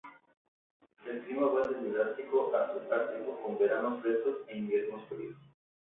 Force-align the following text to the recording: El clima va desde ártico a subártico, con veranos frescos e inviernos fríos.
El 1.05 1.21
clima 1.25 1.45
va 1.49 1.67
desde 1.67 2.01
ártico 2.01 2.51
a 2.57 2.73
subártico, 2.73 3.39
con 3.43 3.55
veranos 3.59 4.01
frescos 4.01 4.37
e 4.47 4.57
inviernos 4.57 5.07
fríos. 5.07 5.37